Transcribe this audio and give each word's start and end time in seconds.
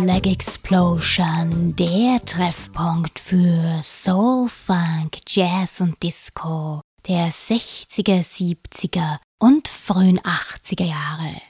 A 0.00 0.04
leg 0.04 0.26
Explosion, 0.70 1.74
der 1.74 2.24
Treffpunkt 2.24 3.18
für 3.18 3.82
Soul, 3.82 4.48
Funk, 4.48 5.18
Jazz 5.26 5.80
und 5.80 6.00
Disco 6.00 6.80
der 7.08 7.32
60er, 7.32 8.20
70er 8.22 9.18
und 9.40 9.66
frühen 9.66 10.20
80er 10.20 10.84
Jahre. 10.84 11.42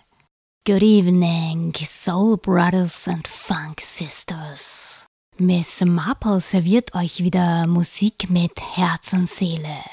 Good 0.66 0.82
evening, 0.82 1.74
Soul 1.74 2.38
Brothers 2.38 3.06
and 3.08 3.28
Funk 3.28 3.82
Sisters. 3.82 5.04
Miss 5.36 5.84
Marple 5.84 6.40
serviert 6.40 6.94
euch 6.94 7.22
wieder 7.22 7.66
Musik 7.66 8.30
mit 8.30 8.58
Herz 8.74 9.12
und 9.12 9.28
Seele. 9.28 9.84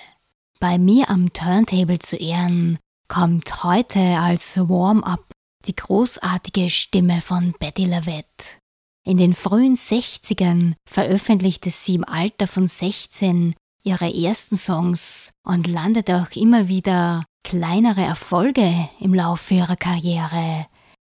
Bei 0.62 0.78
mir 0.78 1.10
am 1.10 1.34
Turntable 1.34 2.00
zu 2.00 2.16
Ehren 2.16 2.80
kommt 3.10 3.66
heute 3.66 4.00
als 4.00 4.58
Warm-up 4.58 5.26
die 5.66 5.76
großartige 5.76 6.70
Stimme 6.70 7.20
von 7.20 7.54
Betty 7.60 7.84
Lavette. 7.84 8.62
In 9.08 9.16
den 9.16 9.34
frühen 9.34 9.78
60ern 9.78 10.74
veröffentlichte 10.86 11.70
sie 11.70 11.96
im 11.96 12.04
Alter 12.04 12.46
von 12.46 12.68
16 12.68 13.56
ihre 13.82 14.14
ersten 14.14 14.58
Songs 14.58 15.32
und 15.46 15.66
landete 15.66 16.18
auch 16.22 16.36
immer 16.36 16.68
wieder 16.68 17.24
kleinere 17.46 18.02
Erfolge 18.02 18.90
im 19.00 19.14
Laufe 19.14 19.54
ihrer 19.54 19.78
Karriere. 19.78 20.68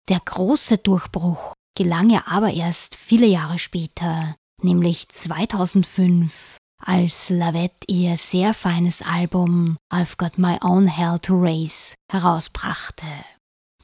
Der 0.09 0.19
große 0.23 0.77
Durchbruch 0.77 1.53
gelang 1.75 2.11
ihr 2.11 2.27
aber 2.27 2.53
erst 2.53 2.95
viele 2.95 3.25
Jahre 3.25 3.57
später, 3.57 4.35
nämlich 4.61 5.09
2005, 5.09 6.57
als 6.79 7.31
Lavette 7.31 7.87
ihr 7.87 8.15
sehr 8.15 8.53
feines 8.53 9.01
Album 9.01 9.75
I've 9.91 10.17
Got 10.17 10.37
My 10.37 10.59
Own 10.61 10.85
Hell 10.85 11.17
to 11.17 11.33
Raise 11.35 11.95
herausbrachte. 12.11 13.07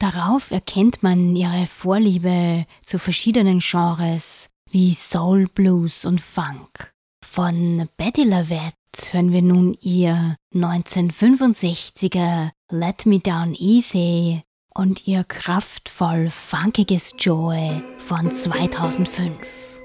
Darauf 0.04 0.52
erkennt 0.52 1.02
man 1.02 1.34
ihre 1.34 1.66
Vorliebe 1.66 2.66
zu 2.86 3.00
verschiedenen 3.00 3.60
Genres 3.60 4.50
wie 4.70 4.94
Soul, 4.94 5.48
Blues 5.48 6.04
und 6.04 6.20
Funk. 6.20 6.92
Von 7.26 7.88
Betty 7.96 8.24
Lavette 8.24 8.76
hören 9.12 9.32
wir 9.32 9.42
nun 9.42 9.78
ihr 9.80 10.36
1965er 10.54 12.50
Let 12.70 13.06
Me 13.06 13.20
Down 13.20 13.56
Easy 13.58 14.42
und 14.76 15.08
ihr 15.08 15.24
kraftvoll 15.24 16.30
funkiges 16.30 17.16
Joy 17.18 17.82
von 17.98 18.30
2005. 18.30 19.80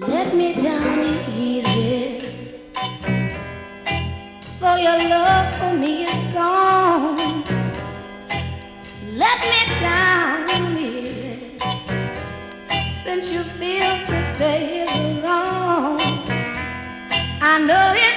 Let 0.00 0.34
me 0.34 0.54
down 0.54 0.77
since 13.20 13.32
you 13.32 13.42
feel 13.58 14.06
to 14.06 14.24
stay 14.34 14.84
is 14.84 15.16
wrong. 15.16 15.98
I 17.40 17.58
know 17.66 17.92
it's 17.96 18.07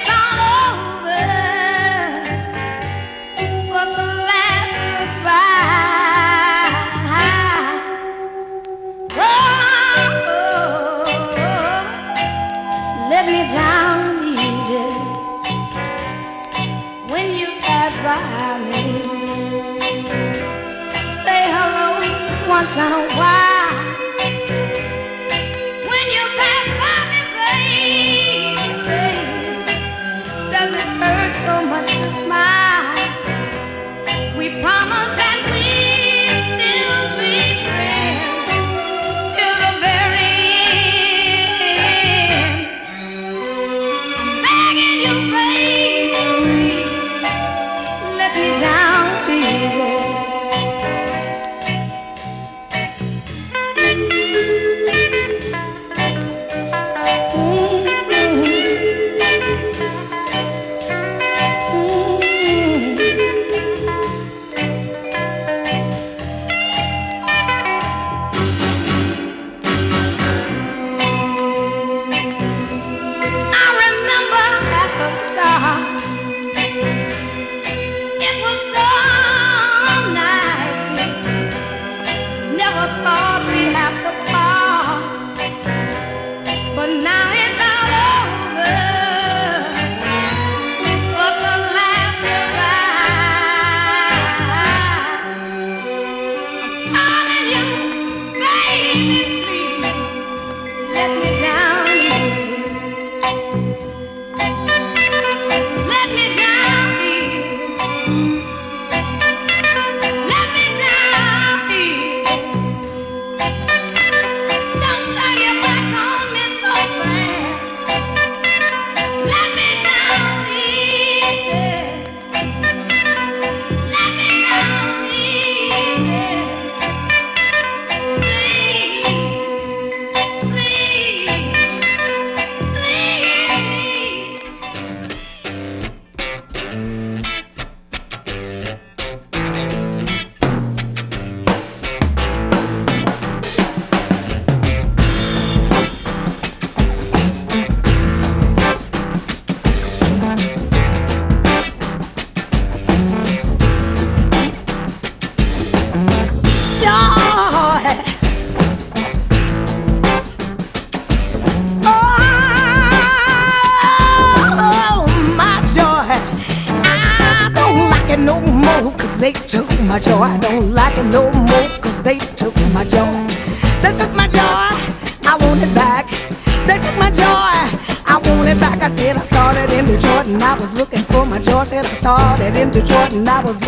started 182.02 182.56
in 182.56 182.68
Detroit 182.68 183.12
and 183.12 183.28
I 183.28 183.44
was 183.44 183.61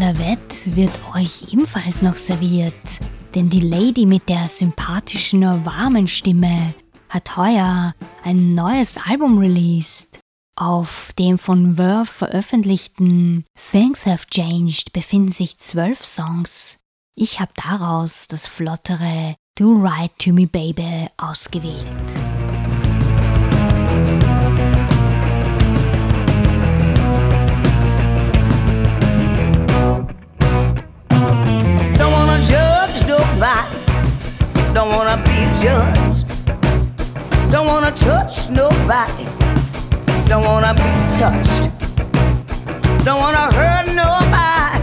Raclette 0.00 0.74
wird 0.74 0.98
euch 1.14 1.52
ebenfalls 1.52 2.02
noch 2.02 2.16
serviert. 2.16 2.74
Denn 3.34 3.48
die 3.48 3.60
Lady 3.60 4.06
mit 4.06 4.28
der 4.28 4.48
sympathischen, 4.48 5.42
warmen 5.64 6.08
Stimme 6.08 6.74
hat 7.08 7.36
heuer 7.36 7.94
ein 8.24 8.54
neues 8.54 8.96
Album 9.06 9.38
released. 9.38 10.18
Auf 10.56 11.12
dem 11.18 11.38
von 11.38 11.74
Verve 11.74 12.06
veröffentlichten 12.06 13.44
Things 13.56 14.04
Have 14.06 14.26
Changed 14.30 14.92
befinden 14.92 15.32
sich 15.32 15.58
zwölf 15.58 16.04
Songs. 16.04 16.78
Ich 17.16 17.38
habe 17.38 17.52
daraus 17.54 18.26
das 18.26 18.48
flottere 18.48 19.36
Do 19.56 19.74
Right 19.80 20.12
to 20.18 20.32
Me 20.32 20.46
Baby 20.46 21.06
ausgewählt. 21.18 22.33
Don't 33.44 34.88
wanna 34.88 35.22
be 35.22 35.38
judged. 35.62 36.26
Don't 37.50 37.66
wanna 37.66 37.90
touch 37.90 38.48
nobody. 38.48 39.26
Don't 40.24 40.44
wanna 40.44 40.72
be 40.72 40.90
touched. 41.18 41.68
Don't 43.04 43.20
wanna 43.20 43.52
hurt 43.52 43.86
nobody. 43.88 44.80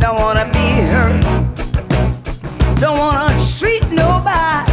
Don't 0.00 0.18
wanna 0.18 0.46
be 0.50 0.66
hurt. 0.92 1.22
Don't 2.80 2.98
wanna 2.98 3.28
treat 3.56 3.88
nobody 3.92 4.72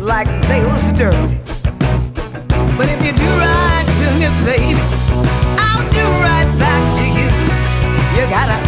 like 0.00 0.28
they 0.48 0.64
was 0.64 0.90
dirty. 0.92 1.38
But 2.78 2.88
if 2.88 3.04
you 3.04 3.12
do 3.12 3.28
right 3.44 3.86
to 4.00 4.06
me, 4.18 4.28
baby, 4.46 4.80
I'll 5.60 5.84
do 5.92 6.04
right 6.24 6.48
back 6.58 6.82
to 6.96 7.04
you. 7.18 7.28
You 8.16 8.24
gotta 8.30 8.67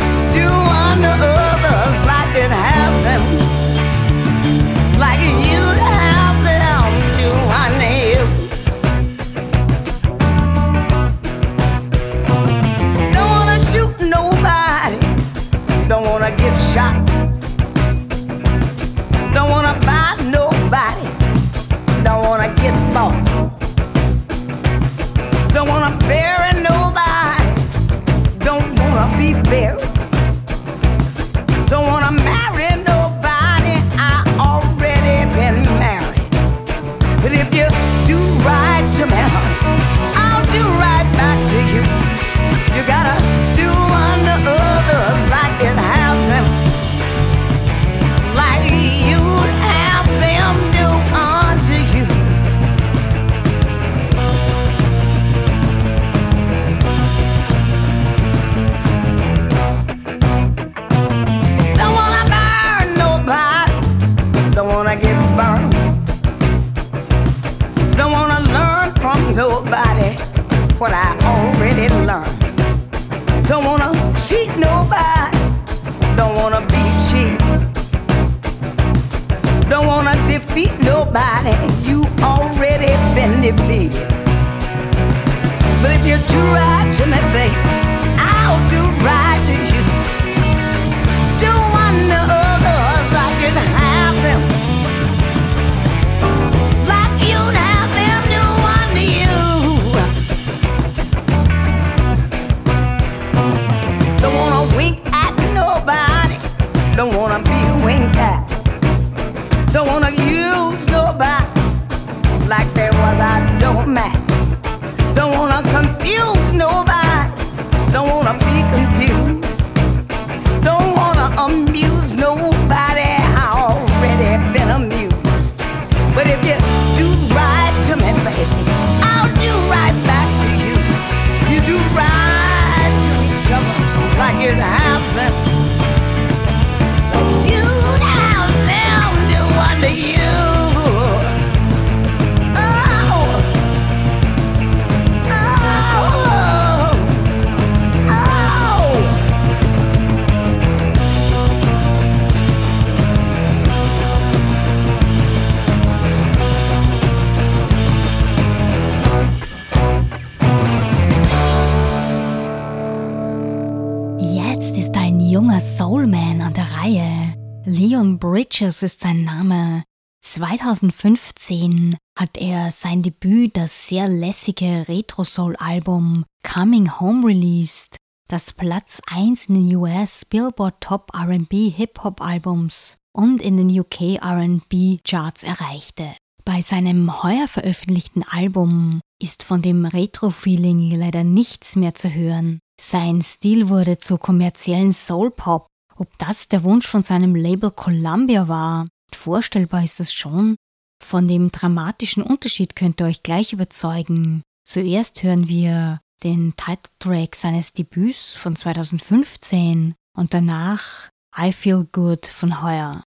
Bridges 168.61 168.83
ist 168.83 169.01
sein 169.01 169.25
Name. 169.25 169.85
2015 170.23 171.97
hat 172.19 172.37
er 172.37 172.71
sein 172.71 173.01
Debüt, 173.01 173.57
das 173.57 173.89
sehr 173.89 174.07
lässige 174.07 174.87
Retro-Soul-Album 174.87 176.27
Coming 176.47 177.01
Home 177.01 177.27
released, 177.27 177.97
das 178.29 178.53
Platz 178.53 179.01
1 179.11 179.49
in 179.49 179.55
den 179.55 179.77
US 179.77 180.27
Billboard 180.27 180.79
Top 180.83 181.11
RB 181.17 181.73
Hip-Hop-Albums 181.75 182.99
und 183.17 183.41
in 183.41 183.57
den 183.57 183.81
UK 183.81 184.23
RB 184.23 185.03
Charts 185.05 185.43
erreichte. 185.43 186.15
Bei 186.45 186.61
seinem 186.61 187.23
heuer 187.23 187.49
veröffentlichten 187.49 188.25
Album 188.25 189.01
ist 189.23 189.43
von 189.43 189.63
dem 189.63 189.87
Retro-Feeling 189.87 190.91
leider 190.91 191.25
nichts 191.25 191.77
mehr 191.77 191.95
zu 191.95 192.13
hören. 192.13 192.59
Sein 192.79 193.23
Stil 193.23 193.71
wurde 193.71 193.97
zu 193.97 194.19
kommerziellen 194.19 194.93
Soul-Pop. 194.93 195.67
Ob 196.01 196.17
das 196.17 196.49
der 196.49 196.65
Wunsch 196.65 196.87
von 196.87 197.03
seinem 197.03 197.35
Label 197.35 197.71
Columbia 197.71 198.49
war, 198.49 198.89
vorstellbar 199.15 199.85
ist 199.85 200.01
das 200.01 200.15
schon. 200.15 200.57
Von 201.05 201.29
dem 201.29 201.53
dramatischen 201.53 202.23
Unterschied 202.23 202.75
könnt 202.75 203.03
ihr 203.03 203.07
euch 203.07 203.23
gleich 203.23 203.53
überzeugen. 203.53 204.41
Zuerst 204.67 205.23
hören 205.23 205.47
wir 205.47 206.01
den 206.25 206.55
Titeltrack 206.57 207.37
seines 207.37 207.75
Debüts 207.75 208.33
von 208.33 208.57
2015 208.57 209.95
und 210.17 210.33
danach 210.33 211.11
I 211.39 211.53
Feel 211.53 211.87
Good 211.93 212.27
von 212.27 212.63
heuer. 212.63 213.03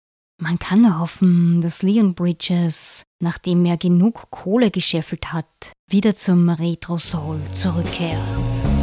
Man 0.42 0.58
kann 0.58 0.82
nur 0.82 0.98
hoffen, 0.98 1.60
dass 1.60 1.82
Leon 1.82 2.14
Bridges, 2.14 3.04
nachdem 3.22 3.64
er 3.66 3.76
genug 3.76 4.30
Kohle 4.30 4.72
gescheffelt 4.72 5.32
hat, 5.32 5.72
wieder 5.88 6.16
zum 6.16 6.48
Retro 6.48 6.98
Soul 6.98 7.40
zurückkehrt. 7.54 8.79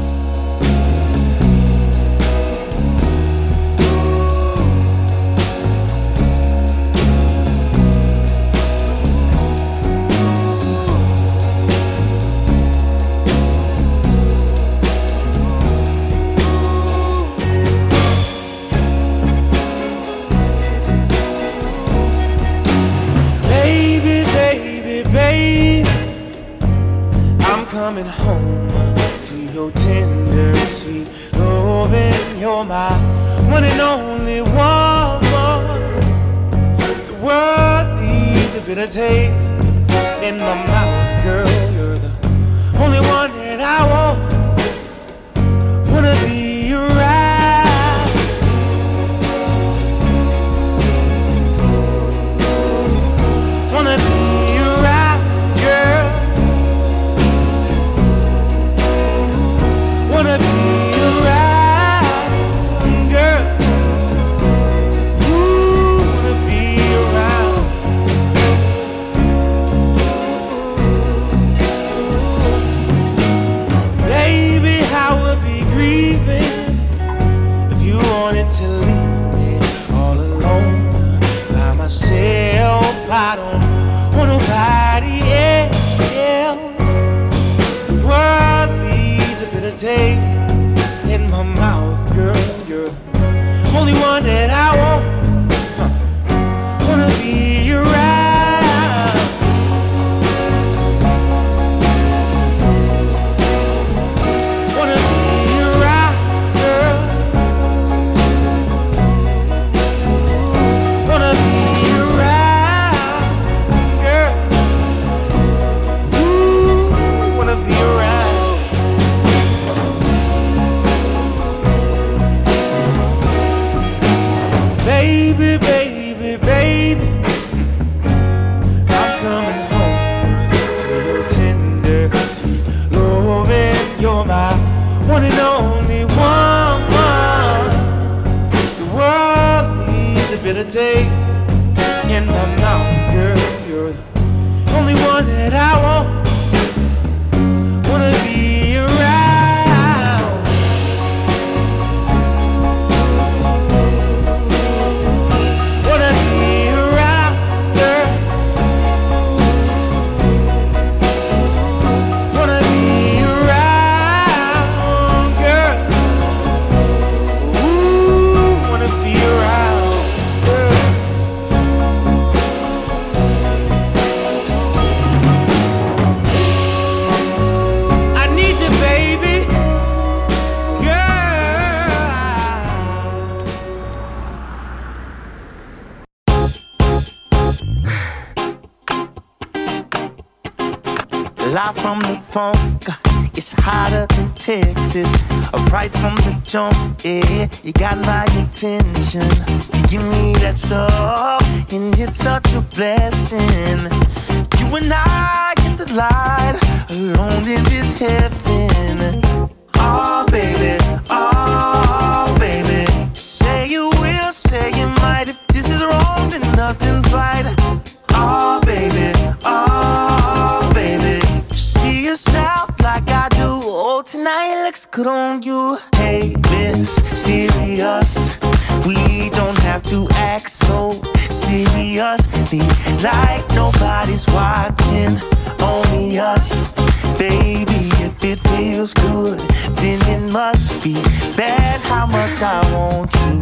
Mysterious. 228.08 228.40
We 228.86 229.30
don't 229.32 229.58
have 229.60 229.82
to 229.84 230.08
act 230.12 230.50
so 230.50 230.92
seriously 231.30 232.60
like 233.04 233.48
nobody's 233.54 234.28
watching. 234.28 235.20
Only 235.62 236.20
us, 236.20 236.74
baby. 237.18 237.90
If 238.00 238.24
it 238.24 238.40
feels 238.40 238.94
good, 238.94 239.40
then 239.78 240.00
it 240.10 240.32
must 240.32 240.84
be 240.84 240.94
bad. 241.36 241.82
How 241.82 242.06
much 242.06 242.42
I 242.42 242.62
want 242.72 243.14
you, 243.26 243.40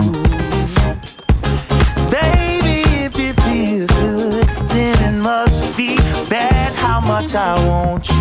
baby. 2.09 2.81
If 3.05 3.19
it 3.19 3.35
feels 3.41 3.89
good, 3.91 4.47
then 4.69 5.15
it 5.15 5.23
must 5.23 5.77
be 5.77 5.97
bad. 6.29 6.73
How 6.75 6.99
much 6.99 7.35
I 7.35 7.55
want 7.67 8.09
you 8.09 8.14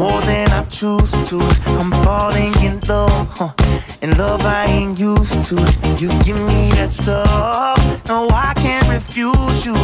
more 0.00 0.20
than 0.22 0.50
I 0.50 0.64
choose 0.70 1.10
to. 1.28 1.38
I'm 1.78 1.90
falling 2.04 2.54
in 2.64 2.80
love, 2.88 3.28
huh? 3.36 3.52
and 4.00 4.16
love 4.16 4.46
I 4.46 4.64
ain't 4.64 4.98
used 4.98 5.44
to. 5.48 5.56
You 6.00 6.08
give 6.24 6.40
me 6.50 6.70
that 6.78 6.90
stuff, 6.90 7.78
no 8.08 8.26
I 8.30 8.54
can't 8.56 8.88
refuse 8.88 9.66
you. 9.66 9.76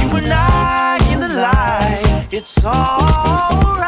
You 0.00 0.08
and 0.18 0.32
I 0.32 0.98
in 1.12 1.20
the 1.20 1.28
light, 1.28 2.26
it's 2.32 2.64
alright, 2.64 3.86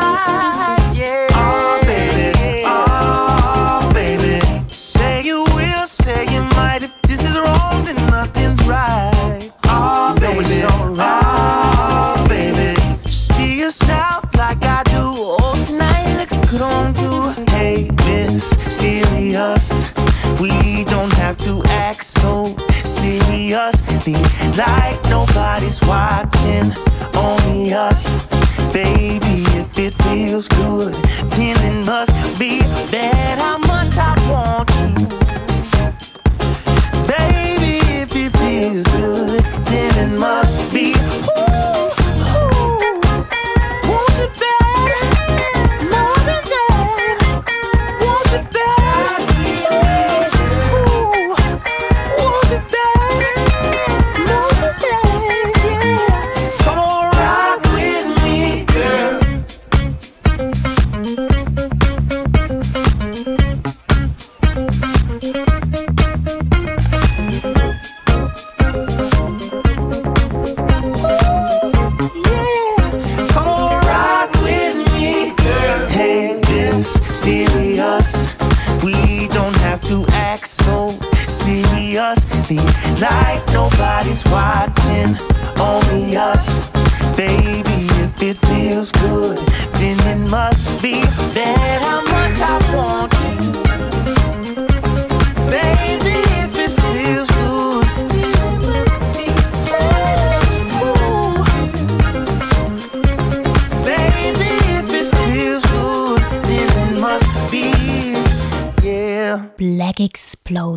seriously 23.51 24.13
like 24.57 25.03
nobody's 25.09 25.81
watching. 25.83 26.71
Only 27.17 27.73
us, 27.73 28.27
baby. 28.73 29.45
If 29.57 29.79
it 29.79 29.95
feels 30.03 30.49
good, 30.49 30.95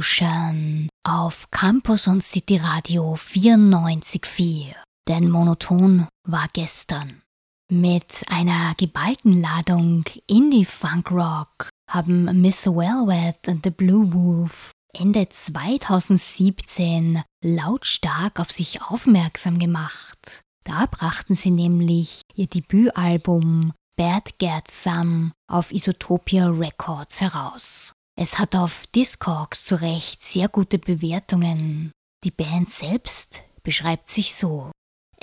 Explosion 0.02 0.90
auf 1.08 1.52
Campus 1.52 2.08
und 2.08 2.24
City 2.24 2.58
Radio 2.58 3.14
94.4. 3.14 4.74
Denn 5.08 5.30
monoton 5.30 6.08
war 6.28 6.48
gestern. 6.54 7.22
Mit 7.72 8.24
einer 8.28 8.74
geballten 8.78 9.40
Ladung 9.40 10.04
Indie-Funk-Rock 10.26 11.70
haben 11.88 12.42
Miss 12.42 12.66
Velvet 12.66 13.48
and 13.48 13.64
the 13.64 13.70
Blue 13.70 14.12
Wolf 14.12 14.72
Ende 14.92 15.30
2017 15.30 17.22
lautstark 17.46 18.40
auf 18.40 18.52
sich 18.52 18.82
aufmerksam 18.82 19.60
gemacht. 19.60 20.42
Da 20.64 20.88
brachten 20.88 21.36
sie 21.36 21.52
nämlich 21.52 22.22
ihr 22.34 22.48
Debütalbum 22.48 23.72
Bad 23.96 24.40
Get 24.40 24.66
auf 25.48 25.72
Isotopia 25.72 26.48
Records 26.48 27.22
heraus. 27.22 27.94
Es 28.22 28.38
hat 28.38 28.56
auf 28.56 28.86
Discogs 28.86 29.66
zu 29.66 29.82
Recht 29.82 30.22
sehr 30.22 30.48
gute 30.48 30.78
Bewertungen. 30.78 31.92
Die 32.24 32.30
Band 32.30 32.70
selbst 32.70 33.42
beschreibt 33.64 34.12
sich 34.12 34.36
so. 34.36 34.70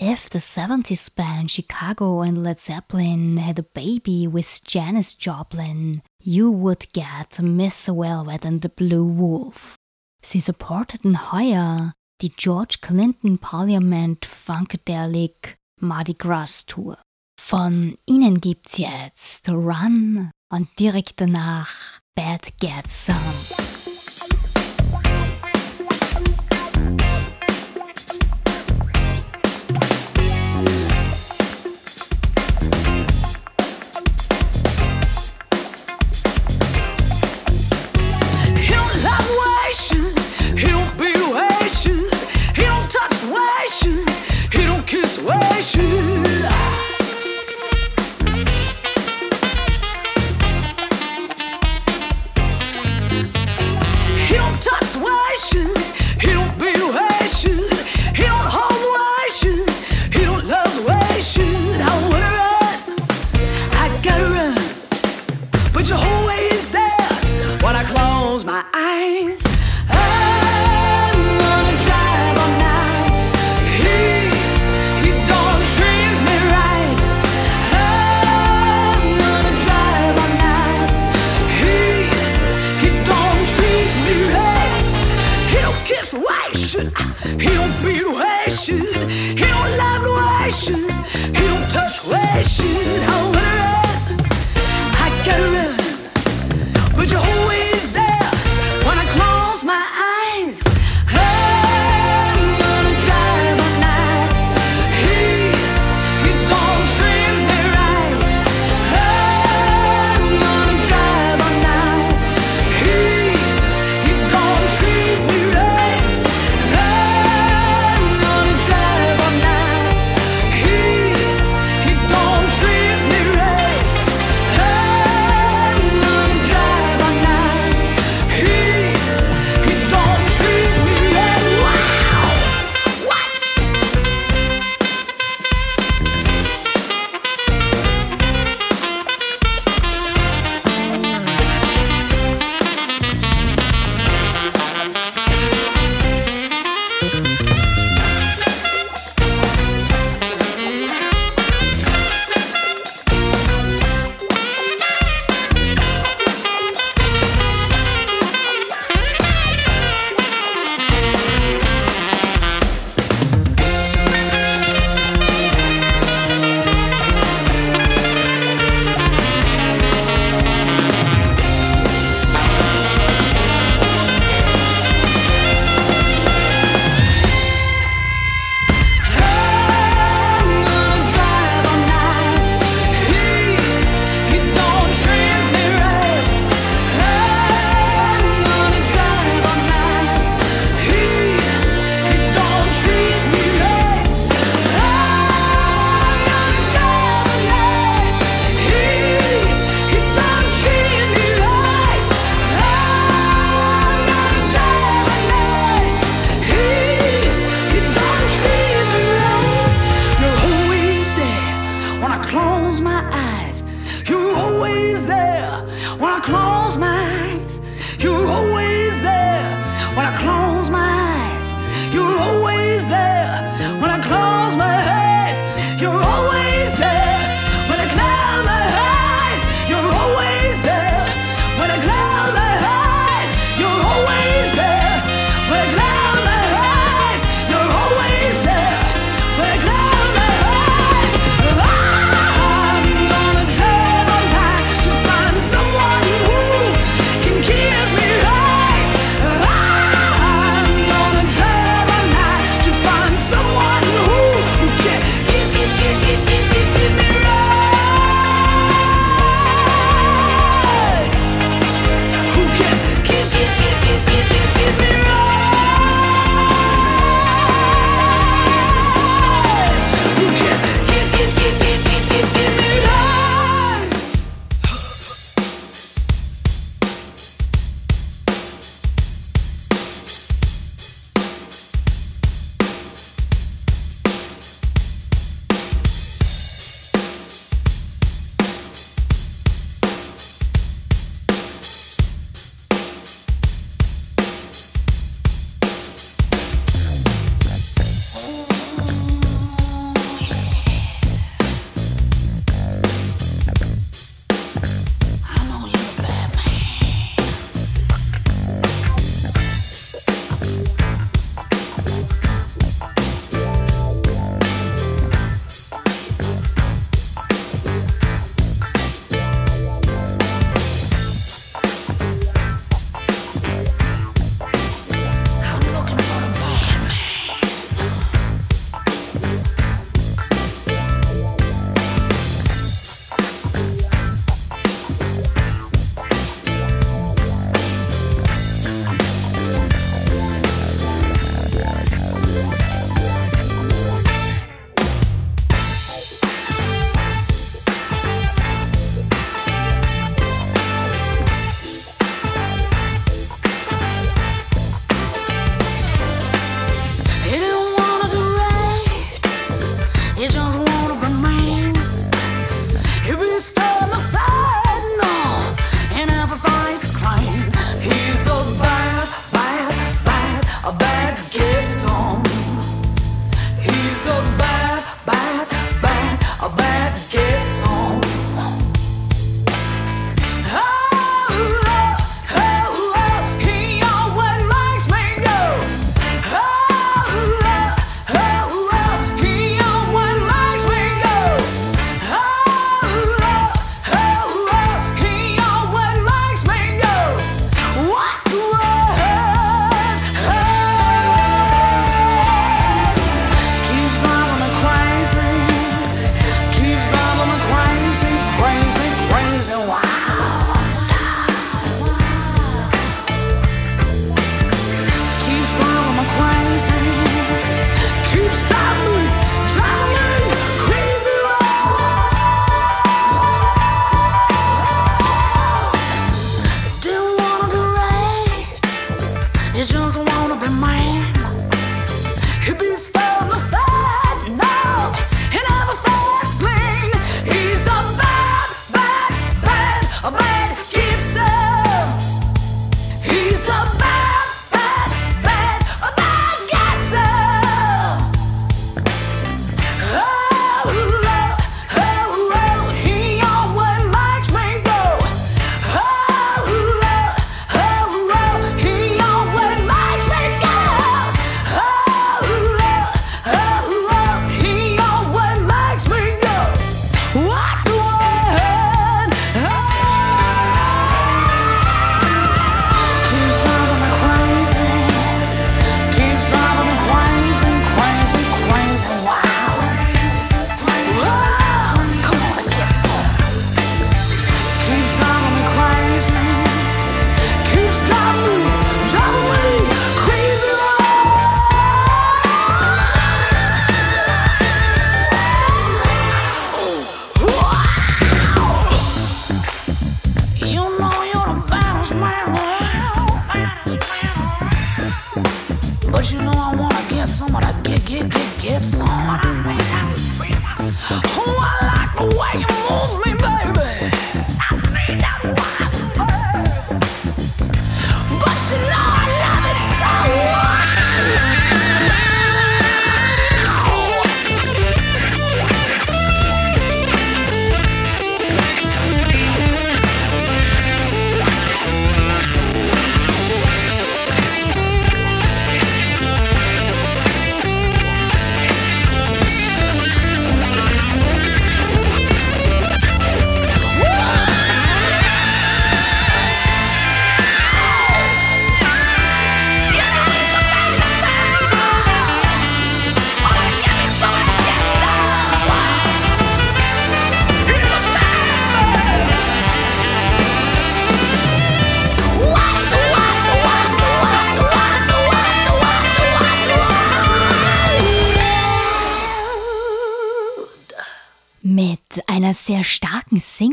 If 0.01 0.29
the 0.33 0.41
70s 0.41 1.15
band 1.15 1.49
Chicago 1.49 2.23
and 2.23 2.39
Led 2.39 2.59
Zeppelin 2.59 3.39
had 3.39 3.61
a 3.61 3.63
baby 3.63 4.27
with 4.29 4.63
Janis 4.67 5.17
Joplin, 5.17 6.03
you 6.21 6.51
would 6.51 6.93
get 6.93 7.41
Miss 7.41 7.87
Velvet 7.87 8.45
and 8.45 8.65
the 8.65 8.69
Blue 8.69 9.17
Wolf. 9.17 9.77
Sie 10.21 10.41
supporteten 10.41 11.31
heuer 11.31 11.93
die 12.21 12.33
George 12.37 12.79
Clinton 12.81 13.39
Parliament 13.39 14.27
Funkadelic 14.27 15.57
Mardi 15.81 16.15
Gras 16.15 16.67
Tour. 16.67 16.99
Von 17.41 17.97
ihnen 18.07 18.41
gibt's 18.41 18.77
jetzt 18.77 19.49
Run 19.49 20.33
und 20.51 20.69
direkt 20.81 21.21
danach 21.21 22.01
Bad 22.19 22.51
Get 22.59 22.89
Some. 22.89 23.78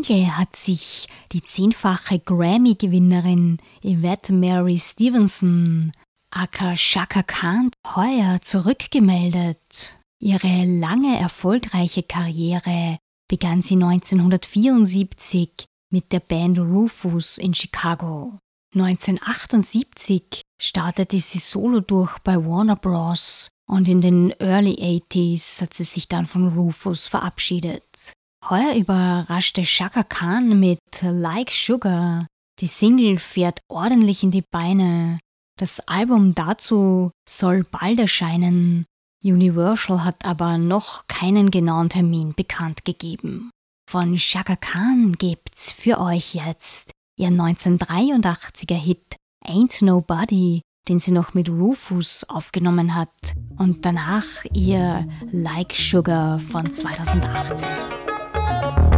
Single 0.06 0.38
hat 0.38 0.56
sich 0.56 1.08
die 1.32 1.42
zehnfache 1.42 2.20
Grammy-Gewinnerin 2.20 3.58
Yvette 3.84 4.34
Mary 4.34 4.78
Stevenson 4.78 5.92
aka 6.32 6.76
Shaka 6.76 7.24
Khan 7.24 7.72
heuer 7.96 8.40
zurückgemeldet. 8.42 9.98
Ihre 10.20 10.66
lange 10.66 11.18
erfolgreiche 11.20 12.04
Karriere 12.04 12.98
begann 13.28 13.62
sie 13.62 13.76
1974 13.76 15.66
mit 15.92 16.12
der 16.12 16.20
Band 16.20 16.60
Rufus 16.60 17.38
in 17.38 17.54
Chicago. 17.54 18.38
1978 18.76 20.42
startete 20.62 21.20
sie 21.20 21.40
solo 21.40 21.80
durch 21.80 22.20
bei 22.20 22.36
Warner 22.36 22.76
Bros. 22.76 23.50
und 23.68 23.88
in 23.88 24.02
den 24.02 24.32
Early 24.40 24.74
80s 24.74 25.62
hat 25.62 25.74
sie 25.74 25.86
sich 25.86 26.08
dann 26.08 26.26
von 26.26 26.50
Rufus 26.50 27.08
verabschiedet. 27.08 28.15
Heuer 28.48 28.76
überraschte 28.76 29.66
Shaka 29.66 30.04
Khan 30.04 30.60
mit 30.60 30.80
Like 31.02 31.50
Sugar. 31.50 32.28
Die 32.60 32.68
Single 32.68 33.18
fährt 33.18 33.60
ordentlich 33.70 34.22
in 34.22 34.30
die 34.30 34.44
Beine. 34.44 35.20
Das 35.60 35.80
Album 35.88 36.36
dazu 36.36 37.10
soll 37.28 37.64
bald 37.64 38.00
erscheinen. 38.00 38.86
Universal 39.24 40.04
hat 40.04 40.26
aber 40.26 40.60
noch 40.60 41.08
keinen 41.08 41.50
genauen 41.50 41.90
Termin 41.90 42.36
bekannt 42.36 42.86
gegeben. 42.86 43.50
Von 43.90 44.20
Shaka 44.20 44.56
Khan 44.58 45.14
gibt's 45.14 45.72
für 45.72 46.00
euch 46.00 46.36
jetzt 46.36 46.92
ihr 47.18 47.30
1983er 47.30 48.76
Hit 48.76 49.16
Ain't 49.44 49.84
Nobody, 49.84 50.62
den 50.88 51.00
sie 51.00 51.14
noch 51.14 51.34
mit 51.34 51.50
Rufus 51.50 52.24
aufgenommen 52.30 52.94
hat, 52.94 53.34
und 53.58 53.86
danach 53.86 54.46
ihr 54.54 55.08
Like 55.32 55.74
Sugar 55.74 56.40
von 56.40 56.72
2018. 56.72 58.05
thank 58.36 58.78
you 58.78 58.95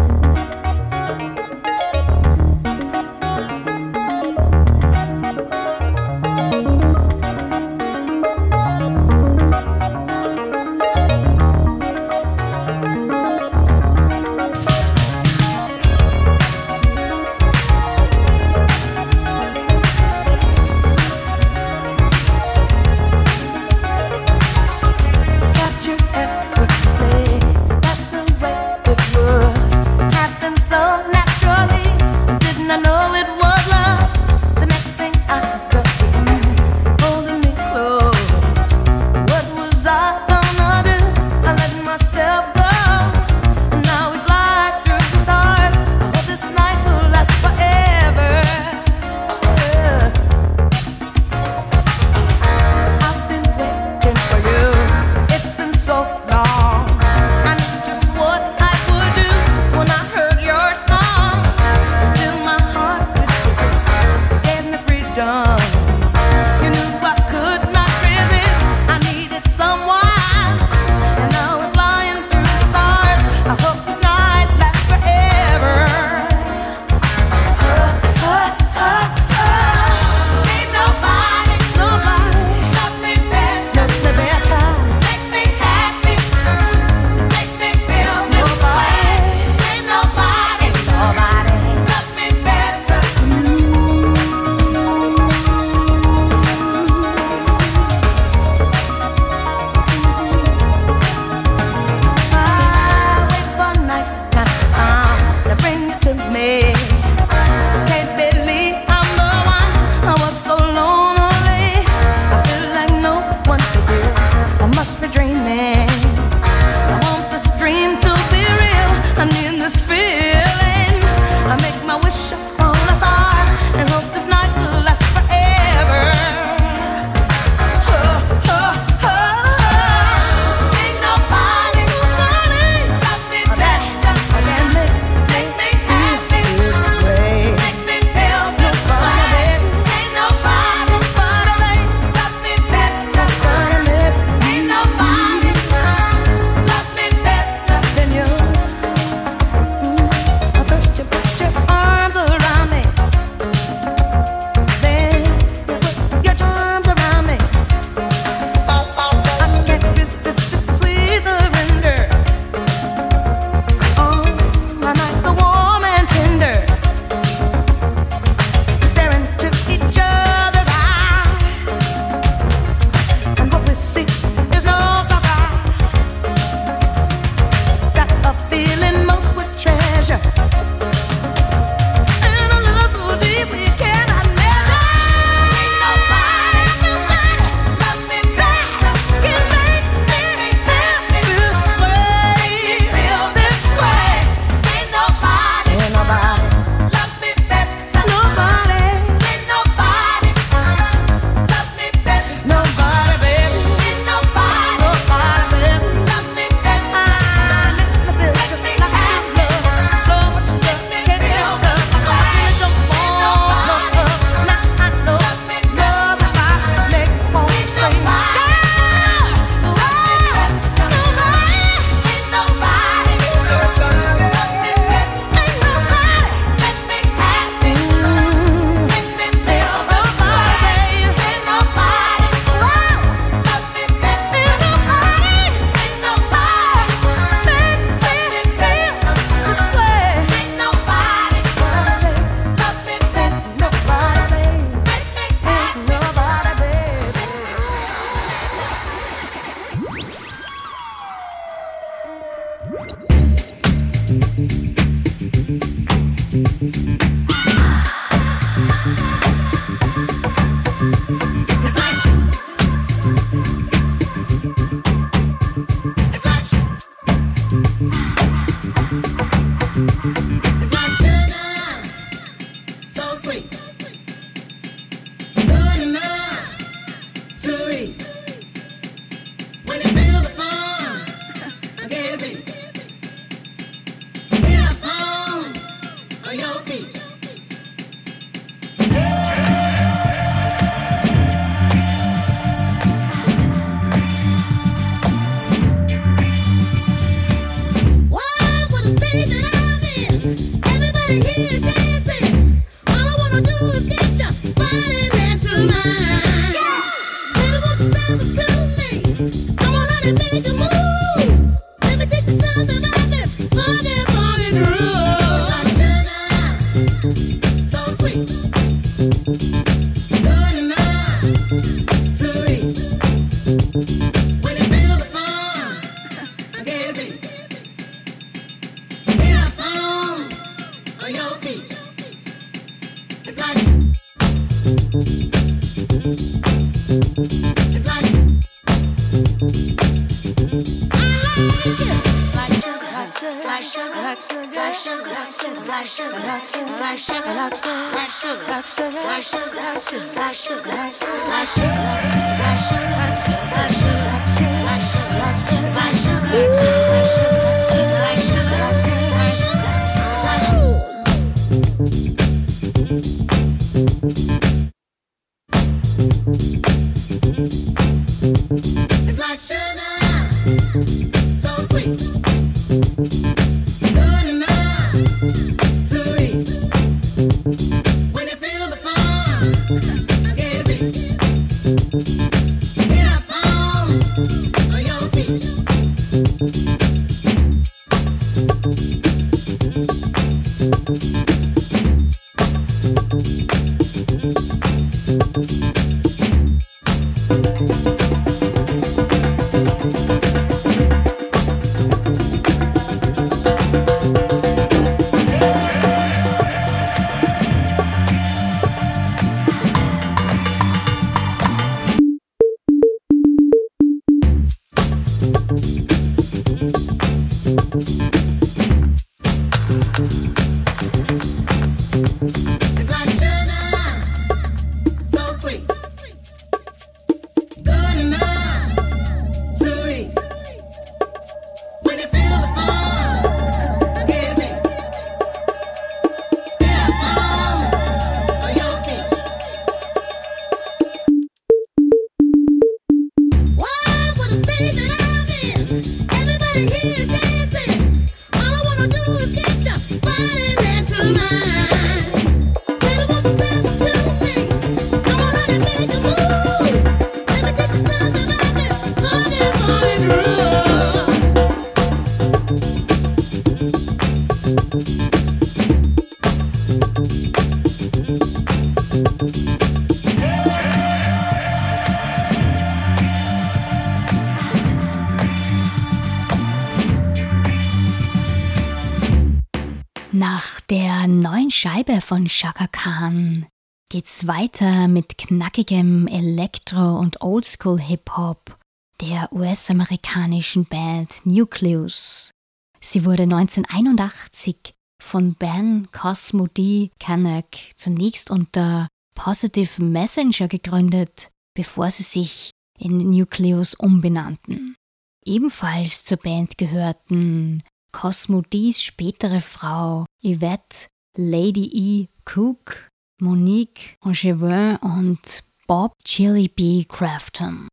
von 482.07 482.29
Shaka 482.29 482.67
Khan 482.67 483.47
geht's 483.91 484.27
weiter 484.27 484.87
mit 484.87 485.17
knackigem 485.17 486.07
Elektro- 486.07 486.97
und 486.97 487.19
Oldschool-Hip-Hop 487.19 488.57
der 489.01 489.33
US-amerikanischen 489.33 490.63
Band 490.63 491.25
Nucleus. 491.25 492.31
Sie 492.79 493.03
wurde 493.03 493.23
1981 493.23 494.73
von 495.03 495.33
Ben 495.33 495.89
Cosmo 495.91 496.47
D. 496.47 496.91
Kanak 496.97 497.57
zunächst 497.75 498.31
unter 498.31 498.87
Positive 499.13 499.83
Messenger 499.83 500.47
gegründet, 500.47 501.29
bevor 501.55 501.91
sie 501.91 502.03
sich 502.03 502.51
in 502.79 503.09
Nucleus 503.09 503.73
umbenannten. 503.73 504.77
Ebenfalls 505.25 506.05
zur 506.05 506.19
Band 506.19 506.57
gehörten 506.57 507.61
Cosmo 507.91 508.43
D's 508.43 508.81
spätere 508.81 509.41
Frau 509.41 510.05
Yvette 510.23 510.87
Lady 511.17 511.69
E. 511.73 512.07
Cook, 512.25 512.89
Monique 513.19 513.97
Angevin 514.01 514.77
und 514.77 515.43
Bob 515.65 515.93
Chili 516.03 516.47
B. 516.47 516.85
Crafton. 516.85 517.67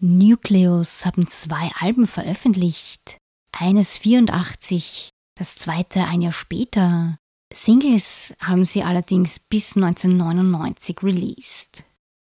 Nucleus 0.00 1.04
haben 1.06 1.28
zwei 1.28 1.70
Alben 1.80 2.06
veröffentlicht, 2.06 3.18
eines 3.58 3.96
84, 3.98 5.10
das 5.38 5.56
zweite 5.56 6.04
ein 6.04 6.22
Jahr 6.22 6.32
später. 6.32 7.18
Singles 7.52 8.34
haben 8.40 8.64
sie 8.64 8.82
allerdings 8.82 9.38
bis 9.38 9.76
1999 9.76 11.02
released. 11.02 11.84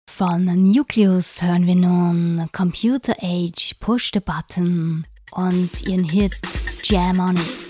Von 0.10 0.46
Nucleus 0.46 1.42
hören 1.42 1.68
wir 1.68 1.76
nun 1.76 2.48
Computer 2.52 3.16
Age 3.22 3.76
Push 3.80 4.12
the 4.14 4.20
Button 4.20 5.08
und 5.32 5.88
ihren 5.88 6.04
Hit 6.04 6.38
Jam 6.84 7.20
on 7.20 7.36
It. 7.36 7.65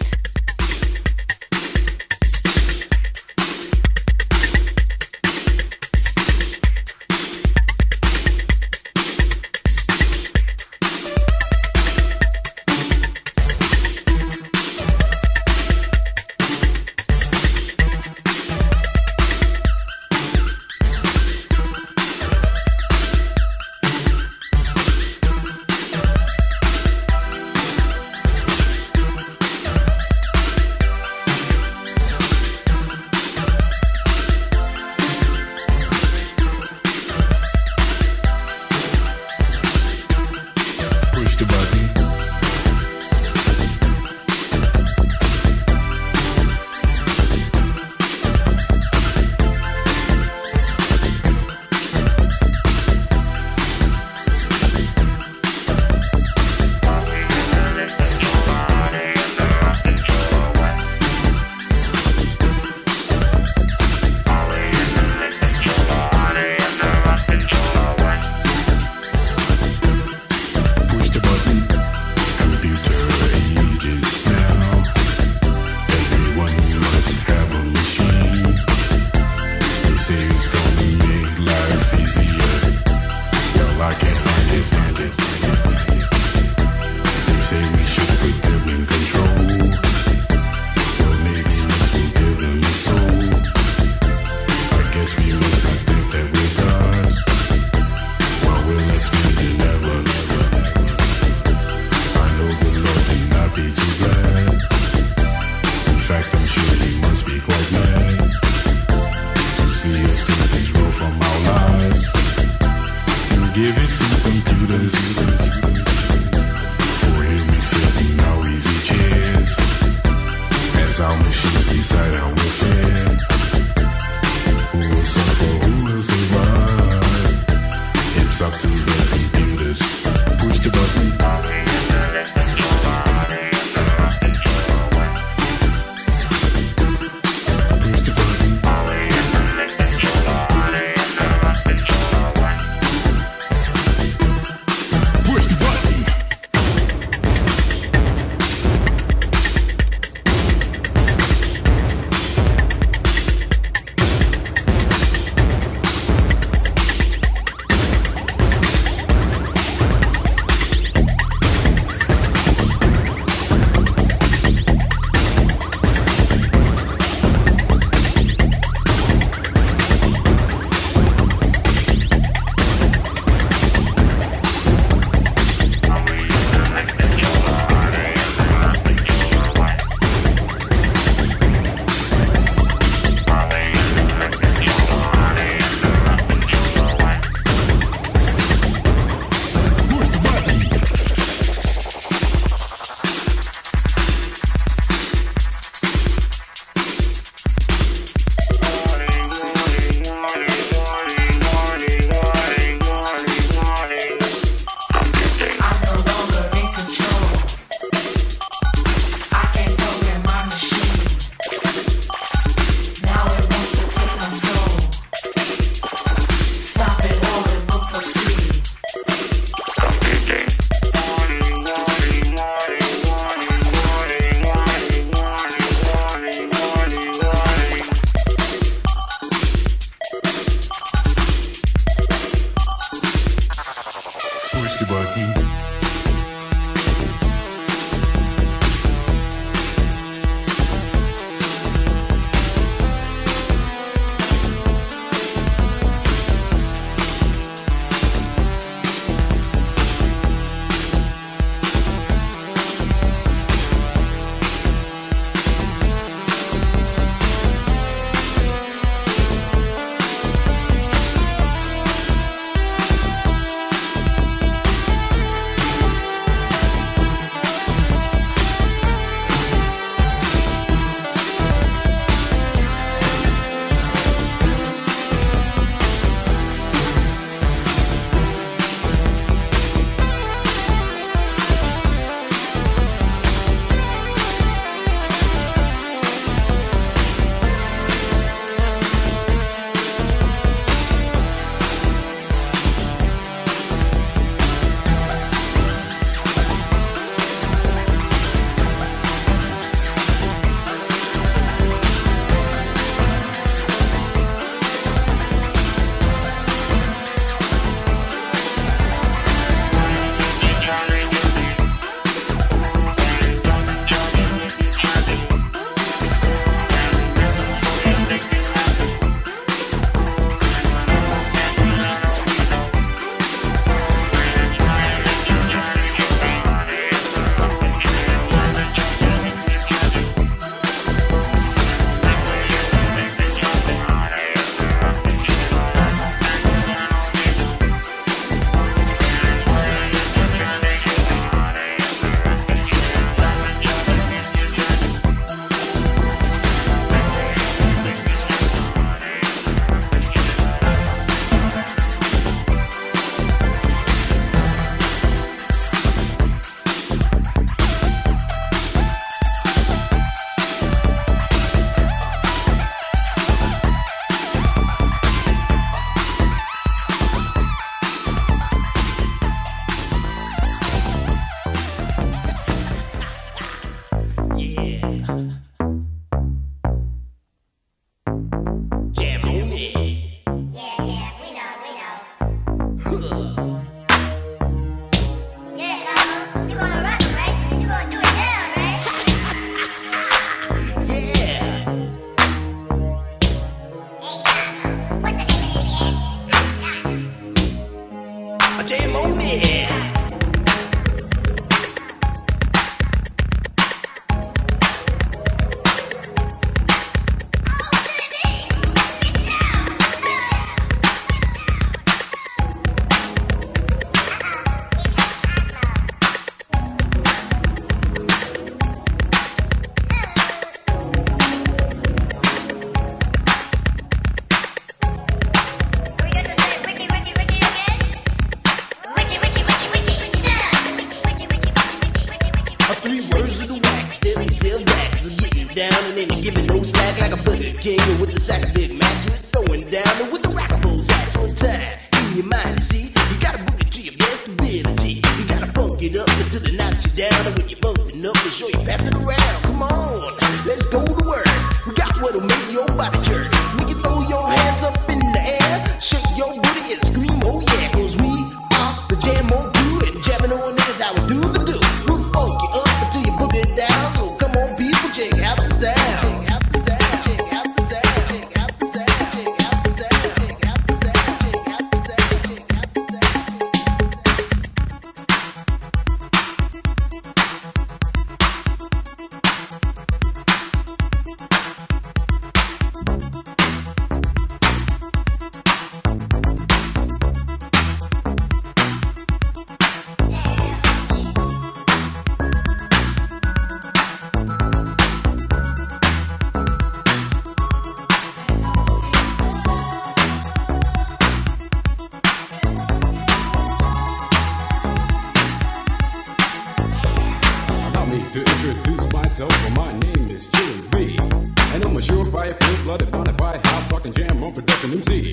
Fucking 513.85 513.93
jam 513.93 514.23
on 514.23 514.33
production 514.33 514.71
MC. 514.73 515.11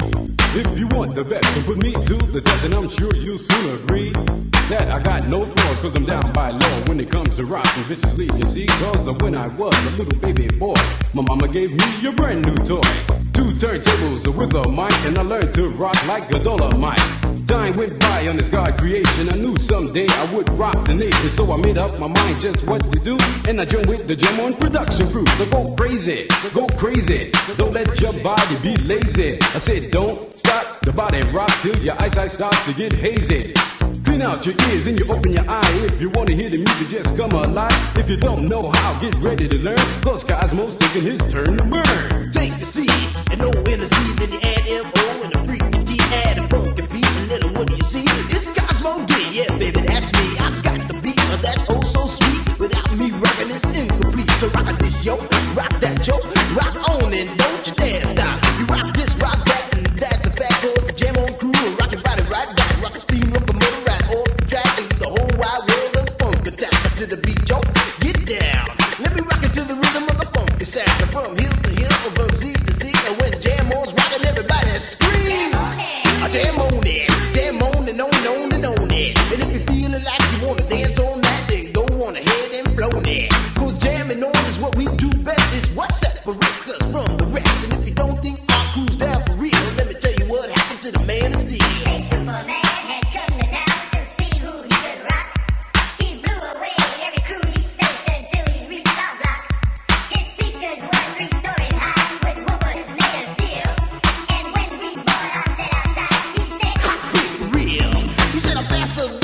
If 0.55 0.79
you 0.79 0.87
want 0.89 1.15
the 1.15 1.25
best, 1.25 1.45
then 1.55 1.65
put 1.65 1.79
me 1.79 1.93
to 1.93 2.17
the 2.33 2.41
test, 2.41 2.65
and 2.65 2.75
I'm 2.75 2.89
sure 2.89 3.15
you'll 3.15 3.39
soon 3.39 3.75
agree 3.75 4.13
that 4.71 4.89
I 4.93 5.01
got 5.01 5.29
no 5.29 5.45
flaws, 5.45 5.79
cause 5.81 5.95
I'm 5.95 6.05
down 6.05 6.33
by 6.33 6.51
law 6.51 6.89
when 6.89 7.01
it 7.01 7.11
comes 7.11 7.37
to 7.37 7.45
rocking 7.45 7.83
viciously. 7.85 8.31
You 8.37 8.45
see, 8.45 8.67
cause 8.67 9.11
when 9.23 9.35
I 9.35 9.49
was 9.49 9.75
a 9.87 9.97
little 9.97 10.19
baby 10.21 10.47
boy, 10.59 10.75
my 11.15 11.23
mama 11.23 11.49
gave 11.49 11.73
me 11.73 12.09
a 12.09 12.13
brand 12.13 12.47
new 12.47 12.57
toy 12.65 13.32
two 13.47 13.55
turntables 13.55 14.23
with 14.37 14.55
a 14.55 14.69
mic, 14.71 14.93
and 15.07 15.19
I 15.19 15.23
learned 15.23 15.55
to 15.55 15.67
rock 15.79 15.97
like 16.07 16.31
a 16.33 16.39
dollar 16.39 16.77
mic. 16.79 16.99
Time 17.47 17.77
went 17.77 17.99
by 17.99 18.29
on 18.29 18.37
this 18.37 18.49
God 18.49 18.79
creation. 18.79 19.29
I 19.29 19.37
knew 19.37 19.57
someday 19.57 20.07
I 20.09 20.35
would 20.35 20.49
rock 20.51 20.85
the 20.87 20.95
nation, 20.95 21.31
so 21.31 21.53
I 21.53 21.57
made 21.57 21.77
up 21.77 21.99
my 21.99 22.09
mind 22.09 22.41
just 22.41 22.65
what 22.67 22.81
to 22.93 22.99
do. 23.01 23.19
And 23.49 23.61
I 23.61 23.65
joined 23.65 23.89
with 23.89 24.07
the 24.07 24.17
gem 24.17 24.41
on 24.41 24.55
production 24.55 25.11
crew. 25.11 25.27
So 25.39 25.47
go 25.47 25.75
crazy, 25.75 26.29
go 26.55 26.67
crazy. 26.79 27.33
Don't 27.57 27.73
let 27.73 28.01
your 28.01 28.13
body 28.23 28.57
be 28.63 28.77
lazy. 28.77 29.39
I 29.41 29.59
said, 29.59 29.91
don't 29.91 30.33
stop 30.33 30.81
the 30.81 30.93
body 30.93 31.23
rock 31.33 31.53
till 31.63 31.79
your 31.83 32.01
eyesight 32.01 32.31
starts 32.31 32.65
to 32.67 32.73
get 32.75 32.93
hazy. 32.93 33.55
Clean 34.05 34.23
out 34.23 34.45
your 34.45 34.55
ears 34.71 34.87
and 34.87 34.99
you 34.99 35.07
open 35.11 35.33
your 35.33 35.45
eye. 35.49 35.73
If 35.85 36.01
you 36.01 36.11
wanna 36.11 36.33
hear 36.33 36.51
the 36.51 36.59
music, 36.59 36.89
just 36.89 37.17
come 37.17 37.31
alive. 37.33 37.97
If 37.97 38.11
you 38.11 38.17
don't 38.17 38.47
know 38.49 38.71
how, 38.75 38.99
get 39.01 39.15
ready 39.17 39.49
to 39.49 39.59
learn. 39.59 39.79
Cause 40.03 40.25
Cosmo's 40.25 40.77
taking 40.77 41.03
his 41.03 41.21
turn 41.33 41.57
to 41.57 41.65
burn. 41.65 42.33
Take 42.33 42.59
the 42.59 42.67
C 42.67 42.87
and 43.31 43.43
O 43.43 43.51
in 43.51 43.79
the 43.81 43.89
C, 43.89 43.97
then 44.19 44.33
you 44.33 44.41
add 44.41 44.63
M 44.67 44.85
O 44.85 45.23
and 45.25 45.33
the 45.33 45.39
freaking 45.49 45.87
D, 45.87 45.99
add 46.25 46.39
a 46.39 46.49
funky 46.49 46.87
beat, 46.93 47.07
and 47.07 47.29
then 47.31 47.53
what 47.55 47.67
do 47.69 47.77
you 47.77 47.83
see? 47.85 48.05
It's 48.35 48.49
Cosmo 48.59 49.05
D, 49.07 49.15
yeah, 49.33 49.59
baby, 49.59 49.81
that's 49.81 50.13
me. 50.13 50.27
I 50.39 50.61
got 50.63 50.81
the 50.89 51.01
beat, 51.03 51.23
but 51.31 51.43
that's 51.43 51.65
oh 51.69 51.83
so 51.83 52.07
sweet. 52.07 52.59
Without 52.59 52.93
me 52.97 53.11
rocking, 53.11 53.51
it's 53.51 53.65
incomplete. 53.65 54.31
So 54.41 54.49
rock 54.49 54.79
this 54.79 55.05
yo, 55.05 55.17
rock 55.55 55.75
that 55.81 56.07
yo, 56.07 56.17
rock 56.57 56.77
on 56.89 57.15
and 57.15 57.39
don't 57.39 57.67
you 57.67 57.75
dare 57.75 58.05
stop. 58.07 58.42
faster. 108.65 109.22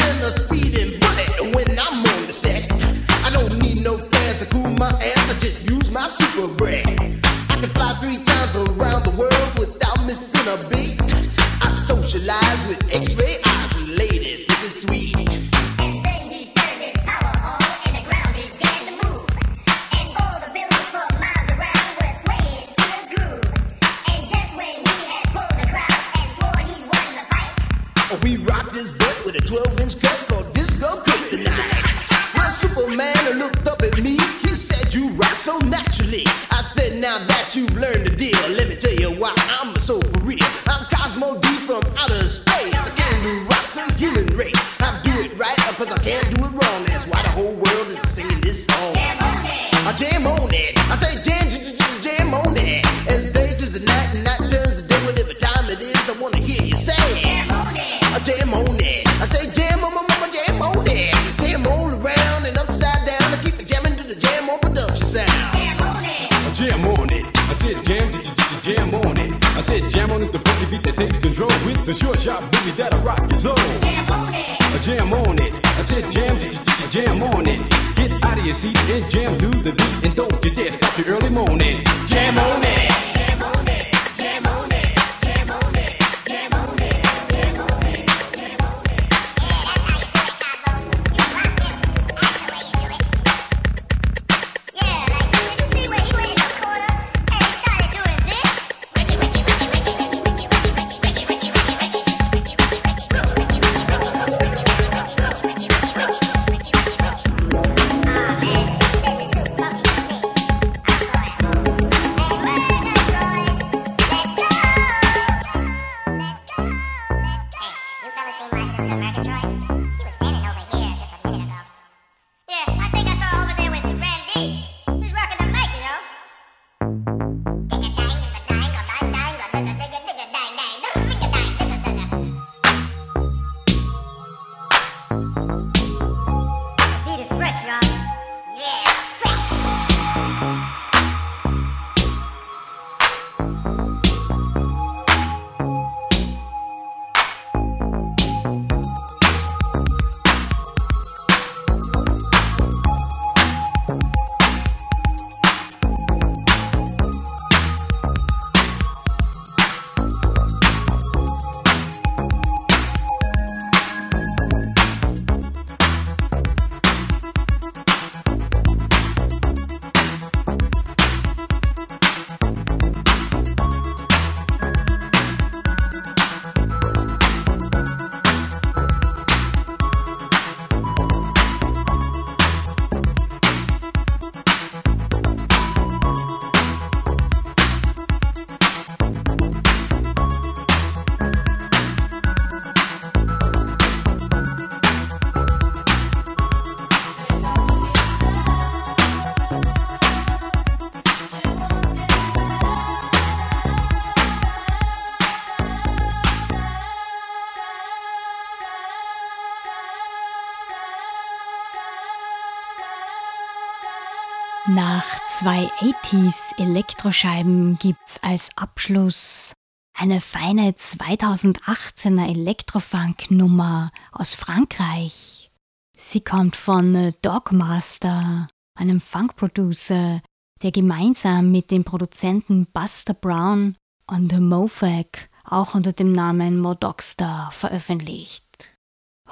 Zwei 215.48 215.70
80s 215.80 216.58
Elektroscheiben 216.58 217.78
gibt's 217.78 218.22
als 218.22 218.50
Abschluss 218.56 219.54
eine 219.98 220.20
feine 220.20 220.72
2018er 220.72 222.28
Elektrofunk-Nummer 222.28 223.90
aus 224.12 224.34
Frankreich. 224.34 225.50
Sie 225.96 226.20
kommt 226.20 226.54
von 226.54 227.14
Dogmaster, 227.22 228.48
einem 228.78 229.00
Funk-Producer, 229.00 230.20
der 230.60 230.70
gemeinsam 230.70 231.50
mit 231.50 231.70
dem 231.70 231.82
Produzenten 231.82 232.66
Buster 232.66 233.14
Brown 233.14 233.74
und 234.06 234.38
Mofag 234.38 235.30
auch 235.44 235.74
unter 235.74 235.92
dem 235.92 236.12
Namen 236.12 236.60
Modocstar 236.60 237.52
veröffentlicht. 237.52 238.74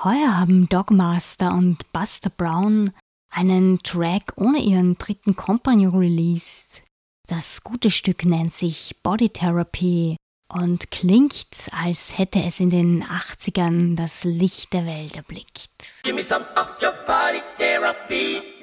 Heuer 0.03 0.39
haben 0.39 0.67
Dogmaster 0.71 1.53
und 1.53 1.93
Buster 1.93 2.31
Brown 2.31 2.91
einen 3.37 3.79
Track 3.81 4.33
ohne 4.37 4.61
ihren 4.61 4.97
dritten 4.97 5.37
Compagnon 5.37 5.97
released. 5.97 6.83
Das 7.29 7.63
gute 7.63 7.91
Stück 7.91 8.25
nennt 8.25 8.55
sich 8.55 8.97
Body 9.03 9.29
Therapy 9.29 10.17
und 10.53 10.91
klingt, 10.91 11.69
als 11.73 12.17
hätte 12.17 12.43
es 12.43 12.61
in 12.61 12.71
den 12.71 13.05
80ern 13.05 13.97
das 13.97 14.25
Licht 14.25 14.73
der 14.73 14.87
Welt 14.87 15.17
erblickt. 15.17 16.03
Give 16.03 16.15
me 16.15 16.23
some 16.23 16.47
of 16.57 16.81
your 16.81 16.95
body 17.07 17.43
therapy. 17.59 18.56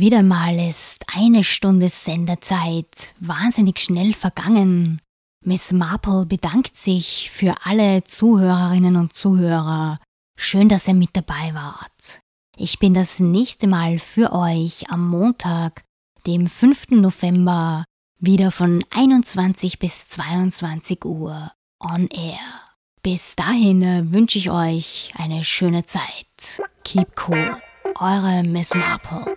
Wieder 0.00 0.22
mal 0.22 0.58
ist 0.58 1.04
eine 1.14 1.44
Stunde 1.44 1.90
Sendezeit 1.90 3.14
wahnsinnig 3.20 3.80
schnell 3.80 4.14
vergangen. 4.14 5.00
Miss 5.44 5.72
Marple 5.72 6.24
bedankt 6.24 6.74
sich 6.74 7.30
für 7.30 7.54
alle 7.64 8.02
Zuhörerinnen 8.04 8.96
und 8.96 9.12
Zuhörer. 9.12 10.00
Schön, 10.38 10.70
dass 10.70 10.88
ihr 10.88 10.94
mit 10.94 11.10
dabei 11.12 11.52
wart. 11.52 12.22
Ich 12.56 12.78
bin 12.78 12.94
das 12.94 13.20
nächste 13.20 13.66
Mal 13.66 13.98
für 13.98 14.32
euch 14.32 14.90
am 14.90 15.06
Montag, 15.06 15.84
dem 16.26 16.46
5. 16.46 16.92
November, 16.92 17.84
wieder 18.18 18.50
von 18.50 18.82
21 18.94 19.78
bis 19.78 20.08
22 20.08 21.04
Uhr 21.04 21.52
on 21.78 22.08
air. 22.08 22.40
Bis 23.02 23.36
dahin 23.36 23.82
äh, 23.82 24.10
wünsche 24.10 24.38
ich 24.38 24.50
euch 24.50 25.12
eine 25.16 25.44
schöne 25.44 25.84
Zeit. 25.84 26.62
Keep 26.84 27.28
cool. 27.28 27.60
Eure 27.98 28.42
Miss 28.42 28.74
Marple. 28.74 29.36